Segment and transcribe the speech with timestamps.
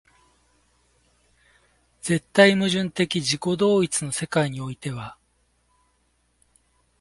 [2.01, 5.15] 絶対矛盾的自己同一の世界においては、